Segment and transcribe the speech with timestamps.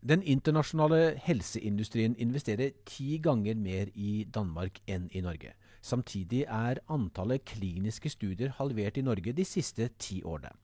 [0.00, 5.52] Den internasjonale helseindustrien investerer ti ganger mer i Danmark enn i Norge.
[5.84, 10.54] Samtidig er antallet kliniske studier halvert i Norge de siste ti årene.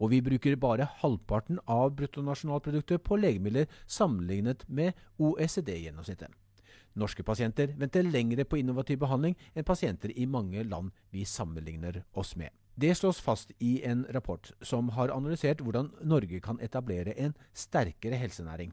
[0.00, 6.32] Og vi bruker bare halvparten av bruttonasjonalproduktet på legemidler sammenlignet med OECD-gjennomsnittet.
[6.96, 12.36] Norske pasienter venter lengre på innovativ behandling enn pasienter i mange land vi sammenligner oss
[12.40, 12.48] med.
[12.80, 18.14] Det slås fast i en rapport som har analysert hvordan Norge kan etablere en sterkere
[18.14, 18.70] helsenæring.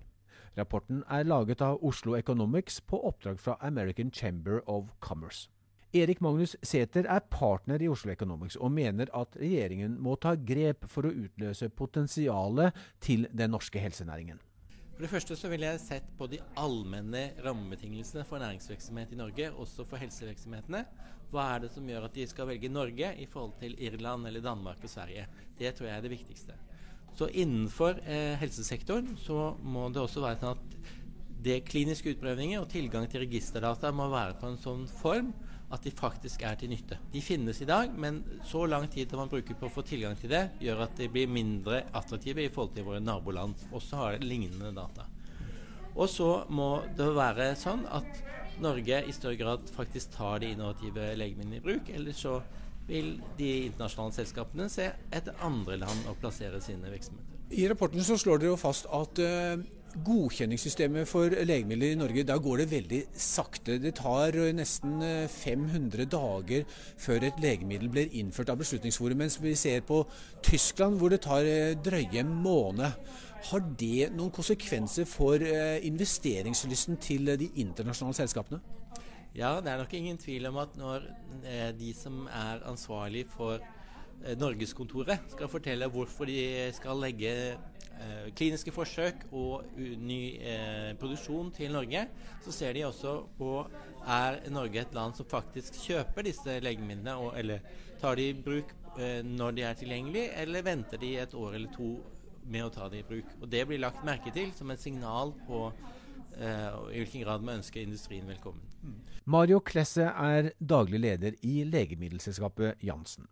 [0.54, 5.50] Rapporten er laget av Oslo Economics på oppdrag fra American Chamber of Commerce.
[5.94, 10.86] Erik Magnus Sæther er partner i Oslo Economics og mener at regjeringen må ta grep
[10.86, 14.38] for å utløse potensialet til den norske helsenæringen.
[14.96, 19.50] For det første så ville jeg sett på de allmenne rammebetingelsene for næringsvirksomhet i Norge,
[19.52, 20.86] også for helsevirksomhetene.
[21.34, 24.46] Hva er det som gjør at de skal velge Norge i forhold til Irland eller
[24.46, 25.26] Danmark og Sverige?
[25.60, 26.56] Det tror jeg er det viktigste.
[27.16, 30.80] Så innenfor eh, helsesektoren så må det også være sånn at
[31.44, 35.34] det kliniske utprøvninger og tilgang til registerdata må være på en sånn form
[35.74, 36.98] at de faktisk er til nytte.
[37.12, 40.32] De finnes i dag, men så lang tid man bruker på å få tilgang til
[40.32, 43.58] det, gjør at de blir mindre attraktive i forhold til våre naboland.
[43.74, 45.08] Også har lignende data.
[45.96, 48.24] Og så må det være sånn at
[48.64, 51.90] Norge i større grad faktisk tar de innovative legemidlene i bruk.
[51.92, 52.40] Eller så
[52.88, 57.32] vil de internasjonale selskapene se etter andre land å plassere sine virksomheter.
[57.56, 59.64] I rapporten så slår dere jo fast at uh,
[60.04, 63.78] godkjenningssystemet for legemidler i Norge, da går det veldig sakte.
[63.80, 65.00] Det tar nesten
[65.32, 66.66] 500 eh, dager
[67.00, 70.02] før et legemiddel blir innført av Beslutningsforum, mens vi ser på
[70.44, 73.00] Tyskland hvor det tar drøye drøye måned.
[73.46, 78.60] Har det noen konsekvenser for investeringslysten til de internasjonale selskapene?
[79.36, 81.06] Ja, det er nok ingen tvil om at når
[81.78, 83.62] de som er ansvarlig for
[84.40, 86.40] Norgeskontoret skal fortelle hvorfor de
[86.74, 87.34] skal legge
[87.96, 92.02] Eh, kliniske forsøk og ny eh, produksjon til Norge,
[92.44, 93.52] så ser de også på
[94.12, 97.64] er Norge et land som faktisk kjøper disse legemidlene, og, eller
[98.02, 101.72] tar de i bruk eh, når de er tilgjengelige, eller venter de et år eller
[101.78, 101.94] to
[102.44, 103.32] med å ta det i bruk.
[103.40, 107.56] Og Det blir lagt merke til som et signal på eh, i hvilken grad vi
[107.56, 108.68] ønsker industrien velkommen.
[109.24, 113.32] Mario Klesse er daglig leder i legemiddelselskapet Jansen.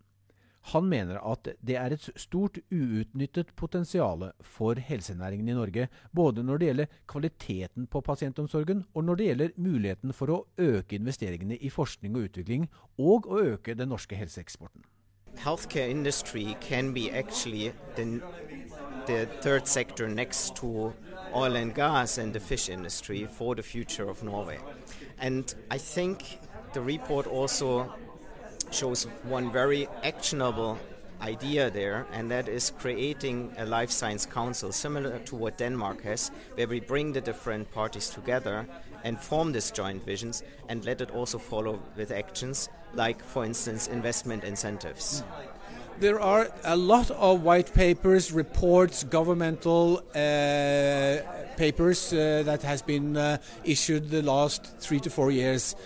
[0.72, 6.58] Han mener at det er et stort uutnyttet potensial for helsenæringen i Norge, både når
[6.58, 11.68] det gjelder kvaliteten på pasientomsorgen, og når det gjelder muligheten for å øke investeringene i
[11.68, 14.86] forskning og utvikling, og å øke den norske helseeksporten.
[15.36, 18.22] Healthcare industry can be actually the,
[19.06, 20.94] the third sector next to
[21.34, 24.58] oil and gas and the fish industry for the future of Norway.
[25.18, 26.38] And I think
[26.72, 27.92] the report also
[28.74, 30.78] shows one very actionable
[31.22, 36.30] idea there, and that is creating a life science council similar to what Denmark has,
[36.54, 38.66] where we bring the different parties together
[39.04, 43.86] and form these joint visions and let it also follow with actions like, for instance,
[43.88, 45.22] investment incentives.
[46.00, 51.22] There are a lot of white papers, reports, governmental uh,
[51.56, 55.76] papers uh, that has been uh, issued the last three to four years.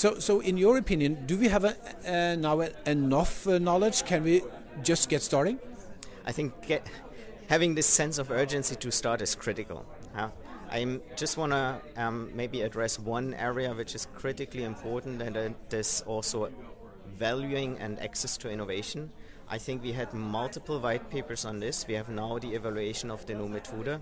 [0.00, 1.76] So, so in your opinion, do we have a,
[2.08, 4.06] uh, now enough uh, knowledge?
[4.06, 4.40] Can we
[4.82, 5.58] just get starting?
[6.24, 6.86] I think get,
[7.50, 9.84] having this sense of urgency to start is critical.
[10.70, 15.74] I just want to um, maybe address one area which is critically important, and that
[15.78, 16.50] is also
[17.18, 19.10] valuing and access to innovation.
[19.50, 21.86] I think we had multiple white papers on this.
[21.86, 24.00] We have now the evaluation of the new method,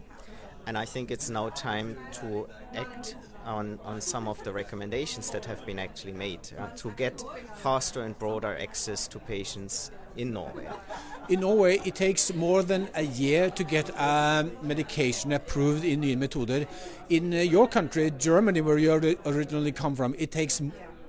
[0.69, 2.47] and I think it's now time to
[2.77, 7.25] act on, on some of the recommendations that have been actually made uh, to get
[7.55, 10.69] faster and broader access to patients in Norway.
[11.31, 16.19] In Norway, it takes more than a year to get a medication approved in new
[16.19, 16.67] metoder.
[17.09, 18.93] In uh, your country, Germany, where you
[19.25, 20.61] originally come from, it takes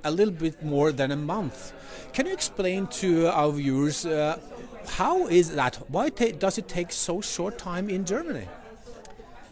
[0.06, 1.74] a little bit more than a month.
[2.14, 4.40] Can you explain to our viewers uh,
[4.88, 5.76] how is that?
[5.90, 8.48] Why does it take so short time in Germany?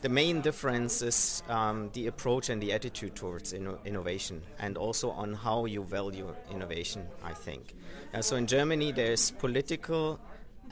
[0.02, 5.10] The main difference is um, the approach and the attitude towards inno innovation, and also
[5.12, 7.08] on how you value innovation.
[7.24, 7.76] I think.
[8.14, 10.20] Uh, so in Germany, there's political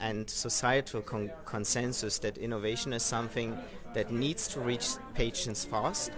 [0.00, 3.56] and societal con consensus that innovation is something
[3.94, 6.12] that needs to reach patients fast,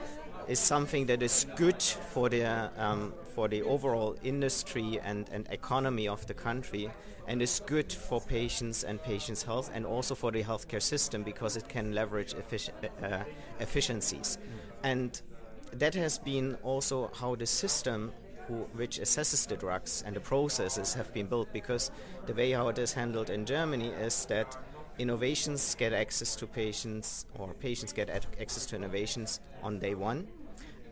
[0.49, 6.09] is something that is good for the um, for the overall industry and, and economy
[6.09, 6.91] of the country,
[7.27, 11.57] and is good for patients and patients' health, and also for the healthcare system because
[11.57, 12.71] it can leverage effici
[13.03, 13.23] uh,
[13.61, 14.49] efficiencies, mm.
[14.83, 15.23] and
[15.73, 18.11] that has been also how the system
[18.47, 21.91] who, which assesses the drugs and the processes have been built because
[22.25, 24.57] the way how it is handled in Germany is that
[24.99, 28.09] innovations get access to patients or patients get
[28.41, 30.27] access to innovations on day one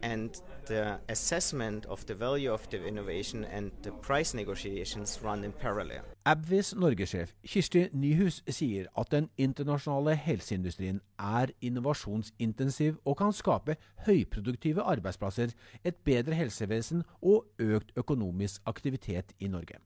[0.03, 0.31] and
[0.67, 6.03] the assessment of the value of the innovation and the price negotiations run in parallel.
[6.27, 13.77] Abvis Norgesjef Kirsti Nyhus sier at den internasjonale helseindustrien er innovasjonsintensiv og kan skape
[14.07, 15.53] høyproduktive arbeidsplasser,
[15.85, 19.79] et bedre helsevesen og økt økonomisk aktivitet i Norge.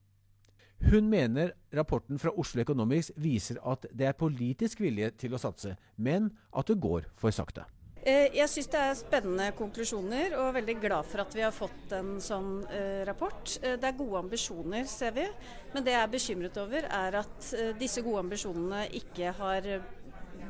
[0.80, 5.74] Hun mener rapporten fra Oslo Economics viser at det er politisk vilje til å satse,
[5.96, 7.66] men at det går for sakte.
[8.10, 11.54] Eh, jeg syns det er spennende konklusjoner, og er veldig glad for at vi har
[11.54, 13.52] fått en sånn eh, rapport.
[13.60, 15.26] Eh, det er gode ambisjoner, ser vi.
[15.74, 19.68] Men det jeg er bekymret over, er at disse gode ambisjonene ikke har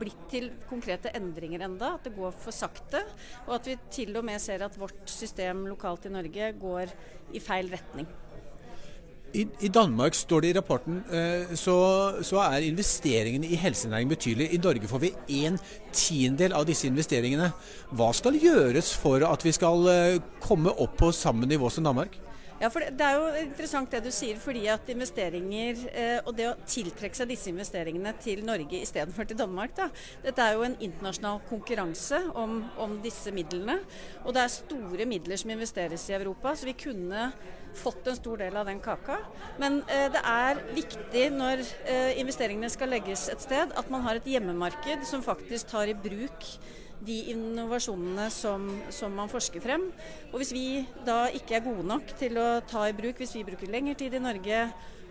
[0.01, 3.03] blitt til konkrete endringer enda, At det går for sakte.
[3.49, 6.95] Og at vi til og med ser at vårt system lokalt i Norge går
[7.35, 8.09] i feil retning.
[9.35, 11.77] I, I, Danmark står det i rapporten eh, så,
[12.27, 14.49] så, er investeringene i helsenæring betydelig.
[14.55, 15.13] I Norge får vi
[15.45, 15.59] en
[15.93, 17.53] tiendedel av disse investeringene.
[17.95, 22.19] Hva skal gjøres for at vi skal eh, komme opp på samme nivå som Danmark?
[22.61, 26.51] Ja, for det, er jo interessant det du sier, fordi at investeringer eh, og det
[26.51, 29.87] å tiltrekke seg disse investeringene til Norge istedenfor til Danmark, da.
[30.21, 33.79] Dette er jo en internasjonal konkurranse om, om, disse midlene.
[34.27, 37.31] Og det er store midler som investeres i Europa, så vi kunne
[37.81, 39.17] fått en stor del av den kaka.
[39.63, 44.21] Men eh, det er viktig når eh, investeringene skal legges et sted, at man har
[44.21, 46.45] et hjemmemarked som faktisk tar i bruk
[47.07, 49.89] de innovasjonene som, som, man forsker frem.
[50.31, 50.65] Og hvis vi
[51.07, 54.17] da ikke er gode nok til å ta i bruk, hvis vi bruker lengre tid
[54.17, 54.65] i Norge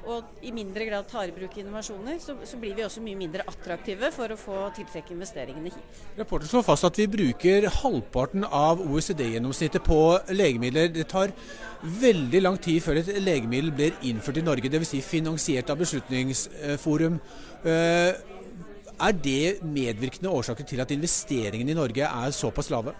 [0.07, 3.43] og i mindre grad tar i bruk innovasjoner, så, så, blir vi også mye mindre
[3.49, 5.99] attraktive for å få tiltrekke investeringene hit.
[6.17, 9.99] Rapporten slår fast at vi bruker halvparten av OECD-gjennomsnittet på
[10.31, 10.87] legemidler.
[10.95, 11.35] Det tar
[11.83, 14.93] veldig lang tid før et legemiddel blir innført i Norge, dvs.
[14.95, 17.19] Si finansiert av Beslutningsforum.
[17.59, 18.38] Uh,
[18.99, 22.95] er det medvirkende årsaker til at investeringene i Norge er såpass lave?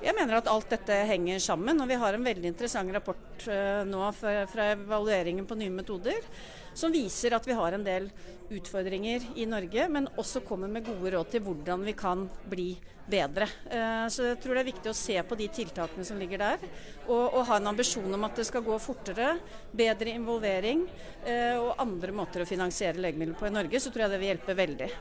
[0.00, 1.80] Jeg mener at alt dette henger sammen.
[1.82, 6.24] og Vi har en veldig interessant rapport uh, nå fra, evalueringen på nye metoder
[6.72, 8.06] som viser at vi har en del
[8.50, 12.70] utfordringer i Norge, men også kommer med gode råd til hvordan vi kan bli
[13.10, 13.50] bedre.
[13.68, 16.66] Uh, så jeg tror det er viktig å se på de tiltakene som ligger der,
[17.10, 19.34] og, og ha en ambisjon om at det skal gå fortere,
[19.76, 20.86] bedre involvering
[21.26, 24.32] uh, og andre måter å finansiere legemidler på i Norge, så tror jeg det vil
[24.32, 24.94] hjelpe veldig.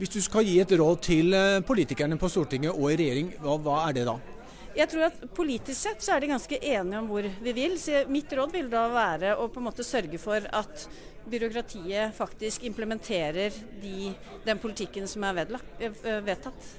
[0.00, 3.58] Hvis du skal gi et råd til eh, politikerne på Stortinget og i regjering, hva,
[3.60, 4.14] hva er det da?
[4.72, 7.74] Jeg tror at Politisk sett så er de ganske enige om hvor vi vil.
[7.76, 10.86] Så mitt råd vil da være å på en måte sørge for at
[11.28, 13.52] byråkratiet faktisk implementerer
[13.82, 14.14] de,
[14.46, 16.70] den politikken som er vedtatt.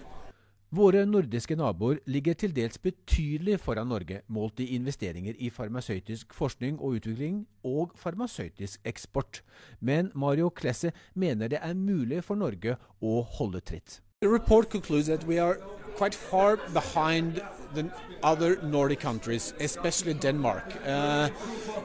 [0.71, 6.77] Våre nordiske naboer ligger til dels betydelig foran Norge målt i investeringer i farmasøytisk forskning
[6.79, 9.41] og utvikling og farmasøytisk eksport.
[9.81, 13.99] Men Mario Klesse mener det er mulig for Norge å holde tritt.
[14.21, 15.59] The report concludes that we are
[15.97, 17.41] quite far behind
[17.75, 17.91] the
[18.23, 20.71] other Nordic countries, especially Denmark.
[20.87, 21.27] Uh,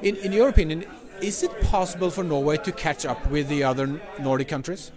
[0.03, 0.85] in, in your opinion,
[1.21, 4.93] is it possible for Norway to catch up with the other Nordic countries?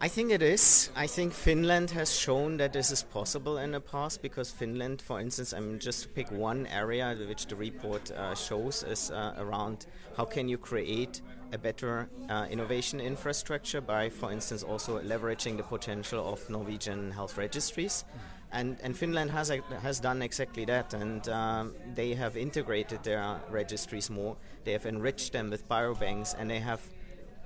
[0.00, 0.90] I think it is.
[0.94, 5.18] I think Finland has shown that this is possible in the past because Finland, for
[5.20, 9.34] instance, I mean, just to pick one area which the report uh, shows is uh,
[9.38, 9.86] around
[10.16, 11.20] how can you create
[11.52, 17.36] a better uh, innovation infrastructure by, for instance, also leveraging the potential of Norwegian health
[17.36, 18.04] registries.
[18.52, 19.50] And, and Finland has,
[19.82, 24.36] has done exactly that, and um, they have integrated their registries more.
[24.62, 26.80] They have enriched them with biobanks, and they have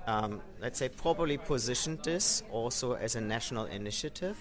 [0.07, 4.37] um, let's say, properly positioned this also as a national initiative.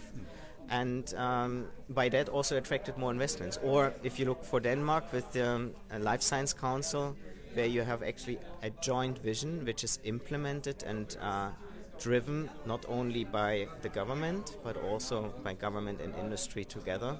[0.71, 3.59] And um, by that also attracted more investments.
[3.63, 7.17] Or if you look for Denmark with the um, Life Science Council,
[7.55, 11.51] where you have actually a joint vision which is implemented and uh,
[11.99, 17.19] driven not only by the government but also by government and industry together.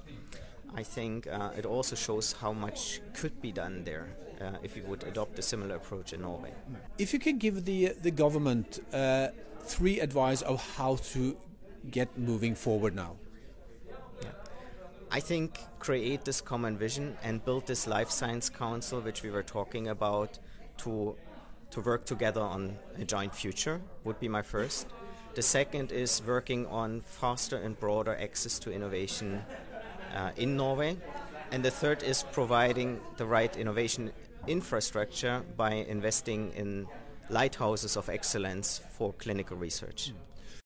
[0.75, 4.09] I think uh, it also shows how much could be done there
[4.43, 6.53] uh, if you would adopt a similar approach in Norway.
[6.99, 9.29] If you can give the the government uh,
[9.65, 11.37] three advice of how to
[11.91, 13.17] get moving forward now.
[15.15, 19.43] I think create this common vision and build this life science council, which we were
[19.43, 20.39] talking about,
[20.79, 21.17] to
[21.71, 24.87] to work together on a joint future would be my first.
[25.35, 29.43] The second is working on faster and broader access to innovation
[30.15, 30.97] uh, in Norway.
[31.51, 34.13] And the third is providing the right innovation
[34.47, 36.87] infrastructure by investing in
[37.31, 40.13] lighthouses of excellence for clinical research.